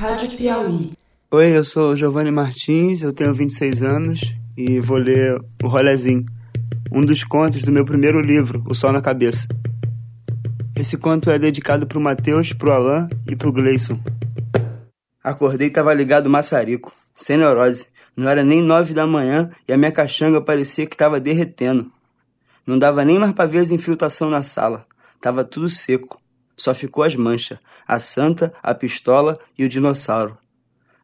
[0.00, 0.92] Rádio Piauí.
[1.30, 6.24] Oi, eu sou Giovanni Martins, eu tenho 26 anos e vou ler O Rolezinho,
[6.90, 9.46] um dos contos do meu primeiro livro, O Sol na Cabeça.
[10.74, 14.00] Esse conto é dedicado pro Matheus, pro Alan e pro Gleison.
[15.22, 17.88] Acordei e tava ligado maçarico, sem neurose.
[18.16, 21.92] Não era nem nove da manhã e a minha caixanga parecia que tava derretendo.
[22.66, 24.86] Não dava nem mais pra ver as infiltração na sala.
[25.20, 26.19] Tava tudo seco.
[26.60, 27.56] Só ficou as manchas,
[27.88, 30.36] a santa, a pistola e o dinossauro.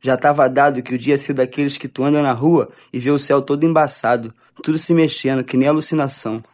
[0.03, 2.99] Já tava dado que o dia ia ser daqueles que tu anda na rua e
[2.99, 6.45] vê o céu todo embaçado, tudo se mexendo, que nem alucinação.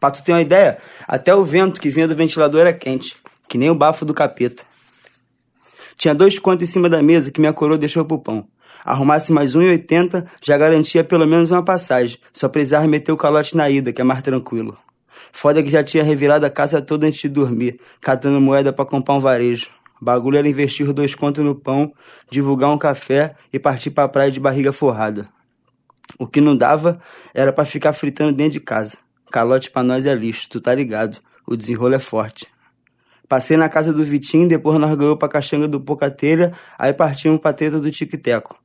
[0.00, 3.58] Pra tu ter uma ideia, até o vento que vinha do ventilador era quente, que
[3.58, 4.62] nem o bafo do capeta.
[5.98, 8.48] Tinha dois contos em cima da mesa que minha coroa deixou pro pão.
[8.82, 12.16] Arrumasse mais 1,80 já garantia pelo menos uma passagem.
[12.32, 14.78] Só precisava meter o calote na ida, que é mais tranquilo.
[15.32, 19.14] Foda que já tinha revirado a casa toda antes de dormir, catando moeda para comprar
[19.14, 19.68] um varejo.
[20.00, 21.92] Bagulho era investir dois contos no pão,
[22.30, 25.28] divulgar um café e partir pra praia de barriga forrada.
[26.18, 27.00] O que não dava
[27.32, 28.98] era para ficar fritando dentro de casa.
[29.30, 31.18] Calote pra nós é lixo, tu tá ligado.
[31.46, 32.46] O desenrolo é forte.
[33.28, 37.52] Passei na casa do Vitinho, depois nós ganhamos pra caixanga do Pocatelha, aí partimos pra
[37.52, 38.58] treta do Tic-Teco.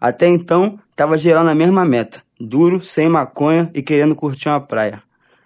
[0.00, 2.22] Até então, tava geral na mesma meta.
[2.40, 5.02] Duro, sem maconha e querendo curtir uma praia.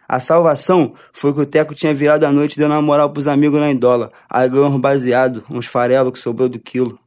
[0.08, 3.60] A salvação foi que o Teco tinha virado a noite dando uma moral pros amigos
[3.60, 4.10] na Indola.
[4.30, 6.98] Aí ganhou uns baseado, uns farelo que sobrou do quilo.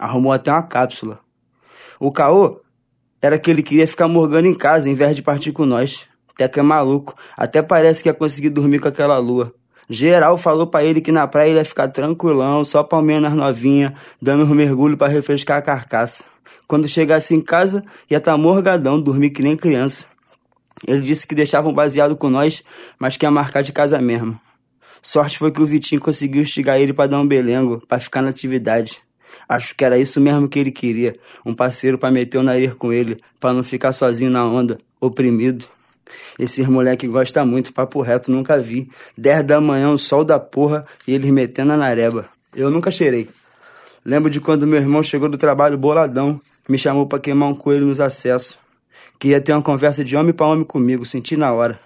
[0.00, 1.20] Arrumou até uma cápsula.
[2.00, 2.60] O caô
[3.20, 6.08] era que ele queria ficar morgando em casa em vez de partir com nós.
[6.34, 7.14] Teco é maluco.
[7.36, 9.54] Até parece que ia conseguir dormir com aquela lua.
[9.88, 13.92] Geral falou para ele que na praia ele ia ficar tranquilão, só palmeando as novinhas,
[14.22, 16.24] dando um mergulho para refrescar a carcaça.
[16.66, 20.06] Quando chegasse em casa, ia estar tá morgadão, dormir que nem criança.
[20.86, 22.62] Ele disse que deixava um baseado com nós,
[22.98, 24.38] mas que ia marcar de casa mesmo.
[25.00, 28.30] Sorte foi que o Vitinho conseguiu instigar ele para dar um belengo, para ficar na
[28.30, 29.00] atividade.
[29.48, 32.92] Acho que era isso mesmo que ele queria, um parceiro para meter o nariz com
[32.92, 35.66] ele, para não ficar sozinho na onda, oprimido.
[36.38, 38.90] Esses moleque gosta muito, papo reto, nunca vi.
[39.16, 42.28] 10 da manhã, o sol da porra e eles metendo a nareba.
[42.54, 43.28] Eu nunca cheirei.
[44.04, 47.86] Lembro de quando meu irmão chegou do trabalho boladão, me chamou para queimar um coelho
[47.86, 48.58] nos acessos.
[49.22, 51.78] Queria ter uma conversa de homem para homem comigo, senti na hora.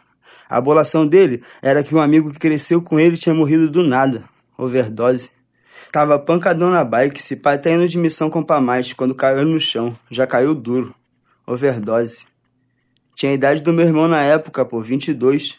[0.48, 4.24] A bolação dele era que um amigo que cresceu com ele tinha morrido do nada,
[4.56, 5.28] overdose.
[5.92, 9.60] Tava pancadão na bike, se pai tá indo de missão comprar mais, quando caiu no
[9.60, 10.94] chão, já caiu duro,
[11.47, 12.24] overdose.
[13.14, 15.58] Tinha a idade do meu irmão na época, pô, 22.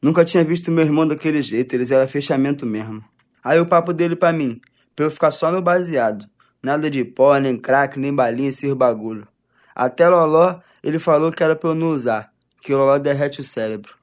[0.00, 3.04] Nunca tinha visto meu irmão daquele jeito, eles eram fechamento mesmo.
[3.44, 4.58] Aí o papo dele pra mim,
[4.96, 6.24] pra eu ficar só no baseado.
[6.62, 9.28] Nada de pó, nem crack, nem balinha, esses bagulho.
[9.78, 13.44] Até Loló ele falou que era pra eu não usar, que o Loló derrete o
[13.44, 13.94] cérebro.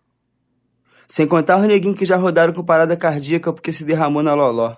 [1.05, 4.77] Sem contar os neguinhos que já rodaram com parada cardíaca porque se derramou na Loló.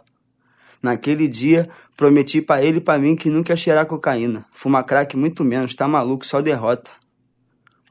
[0.82, 4.44] Naquele dia, prometi para ele e pra mim que nunca ia cheirar cocaína.
[4.52, 6.90] Fumar crack muito menos, tá maluco, só derrota.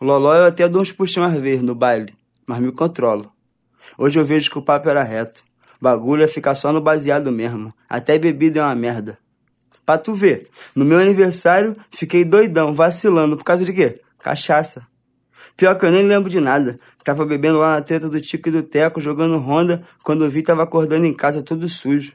[0.01, 2.13] O Loló eu até dou uns puxão às vezes no baile,
[2.45, 3.33] mas me controlo.
[3.97, 5.45] Hoje eu vejo que o papo era reto.
[5.81, 7.73] Bagulho é ficar só no baseado mesmo.
[7.89, 9.17] Até bebida é uma merda.
[9.87, 13.37] Pra tu ver, no meu aniversário fiquei doidão, vacilando.
[13.37, 14.01] Por causa de quê?
[14.19, 14.85] Cachaça.
[15.57, 16.81] Pior que eu nem lembro de nada.
[17.05, 20.65] Tava bebendo lá na treta do Tico e do Teco, jogando ronda, quando vi tava
[20.65, 22.15] acordando em casa todo sujo.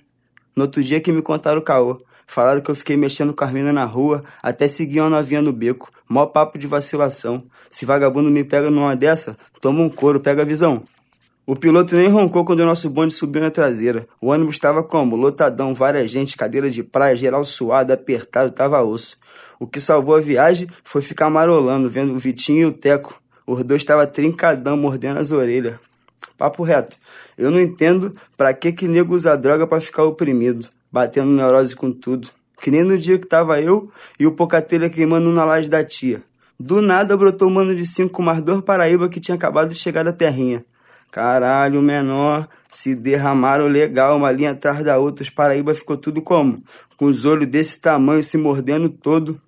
[0.53, 2.01] No outro dia que me contaram o caô.
[2.27, 5.53] Falaram que eu fiquei mexendo com a mina na rua, até segui uma novinha no
[5.53, 5.89] beco.
[6.09, 7.45] Mó papo de vacilação.
[7.69, 10.83] Se vagabundo me pega numa dessa, toma um couro, pega a visão.
[11.51, 14.07] O piloto nem roncou quando o nosso bonde subiu na traseira.
[14.21, 15.17] O ônibus estava como?
[15.17, 19.17] Lotadão, várias gente, cadeira de praia, geral suado, apertado, tava osso.
[19.59, 23.21] O que salvou a viagem foi ficar marolando, vendo o Vitinho e o Teco.
[23.45, 25.75] Os dois estavam trincadão, mordendo as orelhas.
[26.37, 26.95] Papo reto.
[27.37, 31.91] Eu não entendo pra que que nego usa droga para ficar oprimido, batendo neurose com
[31.91, 32.29] tudo.
[32.61, 36.23] Que nem no dia que tava eu e o Pocatelha queimando na laje da tia.
[36.57, 39.75] Do nada brotou o mano de cinco com mais dois Paraíba que tinha acabado de
[39.75, 40.63] chegar da terrinha.
[41.11, 45.23] Caralho, menor, se derramaram legal, uma linha atrás da outra.
[45.23, 46.63] Os Paraíba ficou tudo como?
[46.95, 49.39] Com os olhos desse tamanho, se mordendo todo.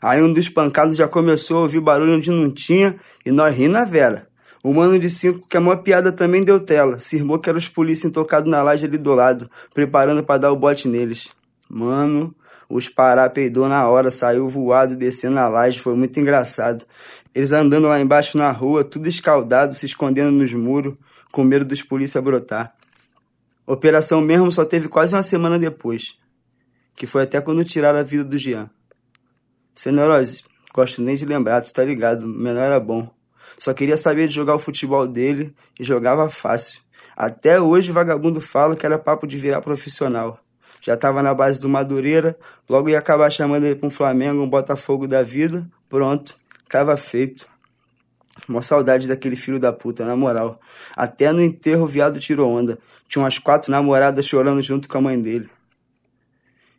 [0.00, 2.96] Aí um dos pancados já começou a ouvir barulho onde não tinha
[3.26, 4.26] e nós rindo a vera.
[4.62, 6.98] O mano de cinco, que é uma piada, também deu tela.
[6.98, 10.52] Se irmou que eram os polícia intocados na laje ali do lado, preparando para dar
[10.52, 11.28] o bote neles.
[11.68, 12.34] Mano,
[12.70, 16.86] os Pará peidou na hora, saiu voado, descendo a laje, foi muito engraçado.
[17.34, 20.94] Eles andando lá embaixo na rua, tudo escaldado, se escondendo nos muros,
[21.32, 22.72] com medo dos polícia brotar.
[23.66, 26.16] operação mesmo só teve quase uma semana depois,
[26.94, 28.70] que foi até quando tiraram a vida do Jean.
[29.74, 33.12] Sem neurose, gosto nem de lembrar, tu tá ligado, menor era bom.
[33.58, 36.80] Só queria saber de jogar o futebol dele e jogava fácil.
[37.16, 40.38] Até hoje vagabundo fala que era papo de virar profissional.
[40.80, 42.36] Já tava na base do Madureira,
[42.68, 45.68] logo ia acabar chamando ele pra um Flamengo, um Botafogo da vida.
[45.88, 46.36] Pronto,
[46.68, 47.46] tava feito.
[48.48, 50.58] Uma saudade daquele filho da puta, na moral.
[50.96, 52.78] Até no enterro o viado tirou onda.
[53.08, 55.50] Tinha umas quatro namoradas chorando junto com a mãe dele.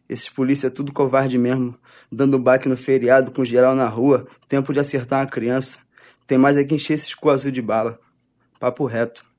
[0.09, 1.77] Esses polícia é tudo covarde mesmo,
[2.12, 5.80] dando baque no feriado com geral na rua, tempo de acertar uma criança.
[6.25, 8.00] Tem mais é que encher esses cu azul de bala.
[8.59, 9.31] Papo reto.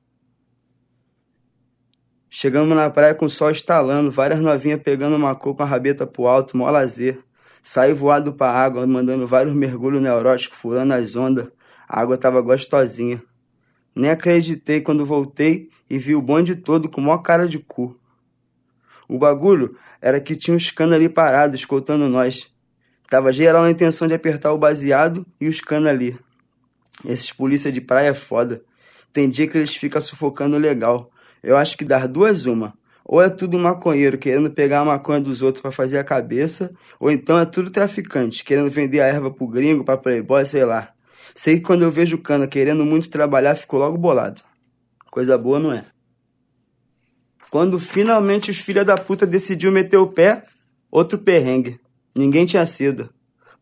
[2.35, 6.07] Chegamos na praia com o sol estalando, várias novinhas pegando uma cor com a rabeta
[6.07, 7.19] pro alto, mó lazer.
[7.63, 11.49] Saí voado pra água, mandando vários mergulhos neuróticos, furando as ondas.
[11.87, 13.23] A água tava gostosinha.
[13.95, 18.01] Nem acreditei quando voltei e vi o bonde todo com mó cara de cu.
[19.07, 22.51] O bagulho era que tinha os canos ali parados, escoltando nós.
[23.11, 26.19] Tava geral na intenção de apertar o baseado e os canos ali.
[27.05, 28.65] Esses polícia de praia é foda.
[29.13, 31.13] Tem dia que eles ficam sufocando legal.
[31.43, 32.75] Eu acho que dar duas uma.
[33.05, 37.11] Ou é tudo maconheiro querendo pegar a maconha dos outros para fazer a cabeça, ou
[37.11, 40.93] então é tudo traficante querendo vender a erva pro gringo, pra playboy, sei lá.
[41.35, 44.43] Sei que quando eu vejo o cana querendo muito trabalhar, fico logo bolado.
[45.11, 45.85] Coisa boa não é.
[47.51, 50.45] Quando finalmente os filha da puta decidiu meter o pé,
[50.91, 51.79] outro perrengue.
[52.15, 53.11] Ninguém tinha seda.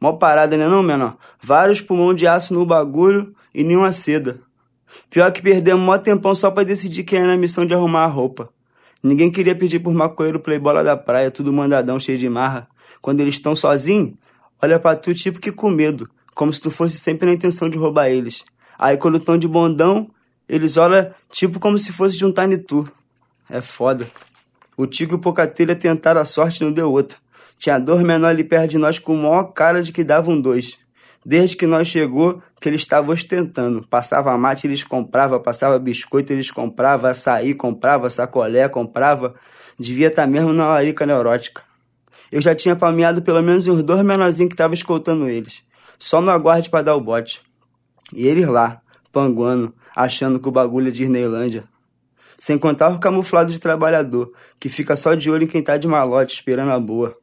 [0.00, 1.16] Mó parada, né não, menor?
[1.40, 4.40] Vários pulmão de aço no bagulho e nenhuma seda.
[5.08, 8.06] Pior que perdemos mó tempão só pra decidir quem era na missão de arrumar a
[8.06, 8.48] roupa.
[9.02, 12.68] Ninguém queria pedir por maconheiro playbola da praia, tudo mandadão, cheio de marra.
[13.00, 14.12] Quando eles estão sozinhos,
[14.62, 17.78] olha pra tu tipo que com medo, como se tu fosse sempre na intenção de
[17.78, 18.44] roubar eles.
[18.78, 20.10] Aí quando estão de bondão,
[20.48, 22.64] eles olham tipo como se fosse de um Tiny.
[23.48, 24.06] É foda.
[24.76, 27.18] O Tico e o Pocatelha tentaram a sorte e não deu outra.
[27.58, 30.78] Tinha dois menores ali perto de nós com maior cara de que davam dois.
[31.30, 33.86] Desde que nós chegou, que eles estavam ostentando.
[33.86, 39.36] Passava mate, eles compravam, passava biscoito, eles compravam, açaí, comprava, sacolé, comprava.
[39.78, 41.62] Devia estar tá mesmo na larica neurótica.
[42.32, 45.62] Eu já tinha palmeado pelo menos uns dois menorzinhos que estavam escoltando eles.
[46.00, 47.40] Só no aguarde para dar o bote.
[48.12, 48.80] E eles lá,
[49.12, 51.62] panguando, achando que o bagulho é Disneylândia.
[52.38, 55.86] Sem contar o camuflado de trabalhador, que fica só de olho em quem tá de
[55.86, 57.16] malote, esperando a boa.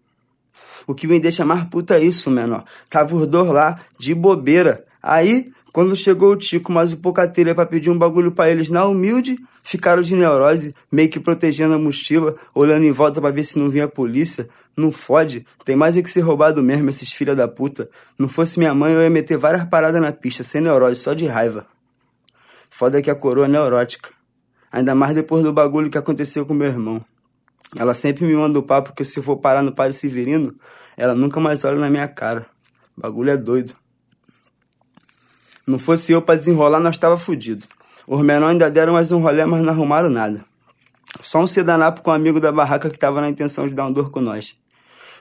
[0.88, 2.64] O que me deixa mais puta é isso, menor.
[2.90, 4.86] Tava os dois lá, de bobeira.
[5.04, 8.86] Aí, quando chegou o Tico, mas o Pocatelha pra pedir um bagulho para eles na
[8.86, 13.60] humilde, ficaram de neurose, meio que protegendo a mochila, olhando em volta para ver se
[13.60, 14.48] não vinha a polícia.
[14.78, 17.90] Não fode, tem mais é que ser roubado mesmo, esses filha da puta.
[18.18, 21.26] Não fosse minha mãe, eu ia meter várias paradas na pista, sem neurose, só de
[21.26, 21.68] raiva.
[22.70, 24.10] Foda que a coroa é neurótica.
[24.72, 27.04] Ainda mais depois do bagulho que aconteceu com meu irmão.
[27.76, 30.56] Ela sempre me manda o papo que se for parar no Padre Severino,
[30.96, 32.46] ela nunca mais olha na minha cara.
[32.98, 33.74] O bagulho é doido.
[35.66, 37.68] Não fosse eu para desenrolar, nós tava fudido.
[38.08, 40.46] Os menores ainda deram mais um rolê, mas não arrumaram nada.
[41.22, 43.92] Só um sedanapo com um amigo da barraca que tava na intenção de dar um
[43.92, 44.56] dor com nós.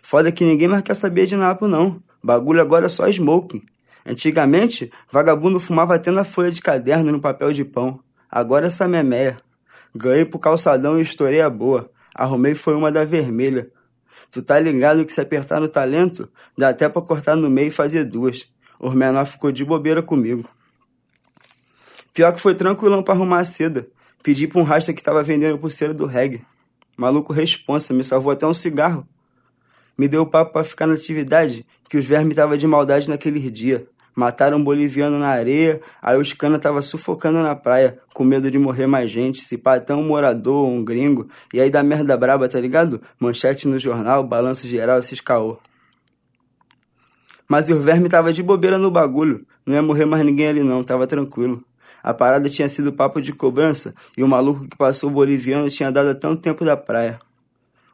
[0.01, 2.01] Foda que ninguém mais quer saber de napo, não.
[2.23, 3.63] Bagulho agora é só smoking.
[4.07, 7.99] Antigamente, vagabundo fumava até na folha de caderno no papel de pão.
[8.31, 9.37] Agora essa memeia.
[9.93, 11.91] Ganhei pro calçadão e estourei a boa.
[12.19, 13.71] Arrumei foi uma da vermelha.
[14.33, 16.27] Tu tá ligado que se apertar no talento,
[16.57, 18.51] dá até pra cortar no meio e fazer duas.
[18.81, 20.49] O menor ficou de bobeira comigo.
[22.15, 23.87] Pior que foi tranquilão pra arrumar a seda.
[24.23, 26.43] Pedi pra um rasta que tava vendendo pulseira do reggae.
[26.97, 29.07] Maluco responsa, me salvou até um cigarro.
[29.97, 33.87] Me deu papo pra ficar na atividade, que os vermes tava de maldade naquele dia.
[34.17, 38.59] Mataram um boliviano na areia, aí os cana tava sufocando na praia, com medo de
[38.59, 42.49] morrer mais gente, se pá até um morador, um gringo, e aí da merda braba,
[42.49, 43.03] tá ligado?
[43.21, 45.59] Manchete no jornal, balanço geral, esses caô.
[47.47, 50.83] Mas o verme tava de bobeira no bagulho, não ia morrer mais ninguém ali não,
[50.83, 51.63] tava tranquilo.
[52.03, 55.93] A parada tinha sido papo de cobrança e o maluco que passou o boliviano tinha
[55.93, 57.19] dado um tempo da praia.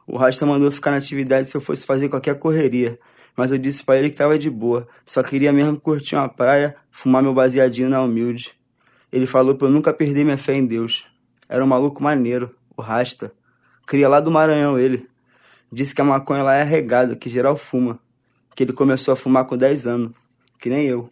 [0.07, 2.97] O Rasta mandou ficar na atividade se eu fosse fazer qualquer correria,
[3.35, 6.75] mas eu disse para ele que tava de boa, só queria mesmo curtir uma praia,
[6.91, 8.53] fumar meu baseadinho na humilde.
[9.11, 11.05] Ele falou pra eu nunca perder minha fé em Deus.
[11.47, 13.31] Era um maluco maneiro, o Rasta.
[13.85, 15.07] Cria lá do Maranhão ele.
[15.71, 17.99] Disse que a maconha lá é regada, que geral fuma.
[18.55, 20.11] Que ele começou a fumar com 10 anos,
[20.59, 21.09] que nem eu.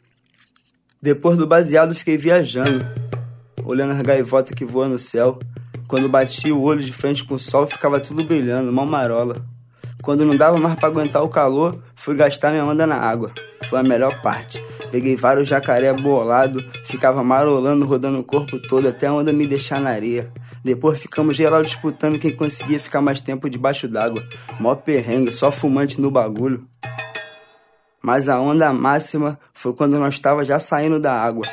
[1.02, 2.86] Depois do baseado fiquei viajando,
[3.66, 5.40] olhando as gaivotas que voam no céu.
[5.88, 9.44] Quando batia o olho de frente com o sol, ficava tudo brilhando, mal marola.
[10.02, 13.32] Quando não dava mais para aguentar o calor, fui gastar minha onda na água.
[13.70, 14.64] Foi a melhor parte.
[14.92, 19.80] Peguei vários jacaré bolado, ficava marolando, rodando o corpo todo até a onda me deixar
[19.80, 20.32] na areia.
[20.64, 24.24] Depois ficamos geral disputando quem conseguia ficar mais tempo debaixo d'água.
[24.60, 26.66] Mó perrengue, só fumante no bagulho.
[28.02, 31.46] Mas a onda máxima foi quando nós tava já saindo da água.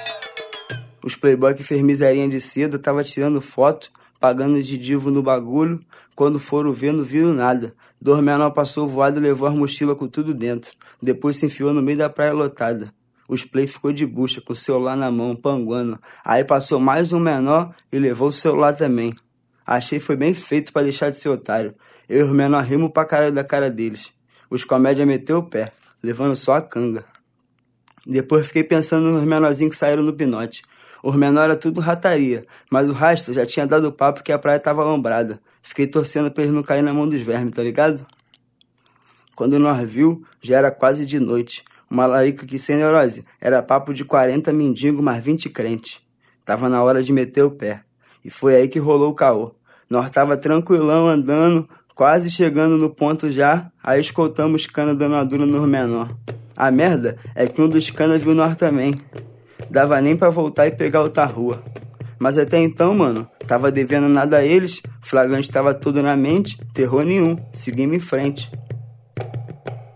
[1.04, 5.80] Os playboy que fez miserinha de seda tava tirando foto pagando de divo no bagulho,
[6.14, 7.72] quando foram ver não viram nada.
[8.00, 10.72] Dor menor passou voado e levou a mochila com tudo dentro.
[11.02, 12.92] Depois se enfiou no meio da praia lotada.
[13.28, 15.98] O Splay ficou de bucha, com o celular na mão, panguando.
[16.25, 19.14] Aí passou mais um menor e levou o celular também.
[19.66, 21.75] Achei foi bem feito para deixar de ser otário.
[22.08, 24.10] Eu e os menor rimo pra caralho da cara deles.
[24.50, 25.72] Os comédia meteu o pé,
[26.02, 27.04] levando só a canga.
[28.06, 30.62] Depois fiquei pensando nos menorzinhos que saíram no pinote.
[31.02, 34.58] Os menores era tudo rataria, mas o rastro já tinha dado papo que a praia
[34.58, 35.38] tava alombrada.
[35.62, 38.06] Fiquei torcendo pra eles não caírem na mão dos vermes, tá ligado?
[39.34, 41.64] Quando nós viu, já era quase de noite.
[41.90, 46.02] Uma larica que sem neurose era papo de 40 mendigos mais 20 crente.
[46.44, 47.82] Tava na hora de meter o pé.
[48.24, 49.54] E foi aí que rolou o caô.
[49.88, 55.46] Nós tava tranquilão andando, quase chegando no ponto já, aí escoltamos cana dando uma dura
[55.46, 56.14] nos menor.
[56.56, 58.98] A merda é que um dos canas viu nós também.
[59.70, 61.62] Dava nem para voltar e pegar outra rua.
[62.18, 67.04] Mas até então, mano, tava devendo nada a eles, flagrante tava tudo na mente, terror
[67.04, 68.50] nenhum, seguimos em frente.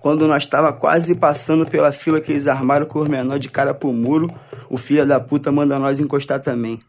[0.01, 3.75] Quando nós tava quase passando pela fila que eles armaram com os menor de cara
[3.75, 4.33] pro muro,
[4.69, 6.81] o filho da puta manda nós encostar também.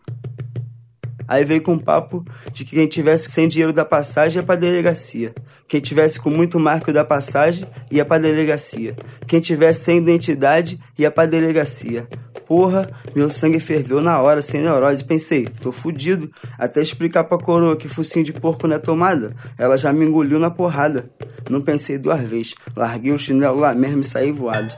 [1.34, 4.54] Aí veio com um papo de que quem tivesse sem dinheiro da passagem ia pra
[4.54, 5.34] delegacia.
[5.68, 8.96] Quem tivesse com muito marco da passagem ia pra delegacia.
[9.26, 12.08] Quem tivesse sem identidade ia pra delegacia.
[12.46, 15.04] Porra, meu sangue ferveu na hora, sem neurose.
[15.04, 16.30] Pensei, tô fudido.
[16.56, 19.36] Até explicar pra coroa que focinho de porco não é tomada.
[19.58, 21.10] Ela já me engoliu na porrada.
[21.50, 22.54] Não pensei duas vezes.
[22.76, 24.72] Larguei o chinelo lá mesmo e saí voado.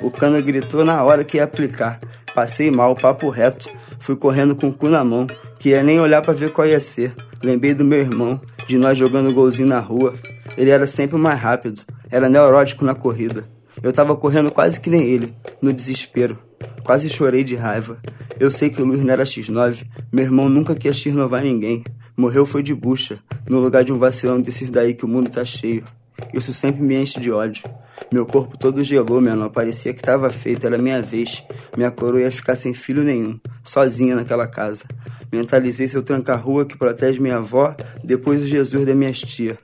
[0.00, 2.00] O cano gritou na hora que ia aplicar.
[2.34, 3.68] Passei mal, papo reto.
[4.04, 5.26] Fui correndo com o cu na mão.
[5.58, 7.14] Queria nem olhar para ver qual ia ser.
[7.42, 10.12] Lembrei do meu irmão, de nós jogando golzinho na rua.
[10.58, 11.80] Ele era sempre o mais rápido.
[12.10, 13.48] Era neurótico na corrida.
[13.82, 16.38] Eu tava correndo quase que nem ele, no desespero.
[16.84, 17.96] Quase chorei de raiva.
[18.38, 19.86] Eu sei que o Luiz não era X9.
[20.12, 21.82] Meu irmão nunca quis X9 ninguém.
[22.14, 23.18] Morreu foi de bucha,
[23.48, 25.82] no lugar de um vacilão desses daí que o mundo tá cheio.
[26.34, 27.64] Isso sempre me enche de ódio.
[28.12, 29.50] Meu corpo todo gelou, menor.
[29.50, 31.42] Parecia que tava feito, era minha vez.
[31.76, 34.84] Minha coroa ia ficar sem filho nenhum, sozinha naquela casa.
[35.32, 39.58] Mentalizei seu tranca-rua que protege minha avó, depois o Jesus da minha tia.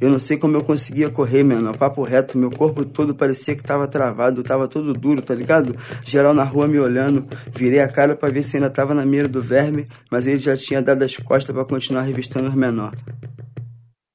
[0.00, 1.76] Eu não sei como eu conseguia correr, mano.
[1.76, 5.74] Papo reto, meu corpo todo parecia que tava travado, tava todo duro, tá ligado?
[6.04, 7.26] Geral na rua me olhando.
[7.54, 10.56] Virei a cara para ver se ainda tava na mira do verme, mas ele já
[10.56, 12.94] tinha dado as costas para continuar revistando os menor.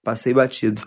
[0.04, 0.82] Passei batido.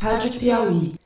[0.00, 0.99] Rádio Piauí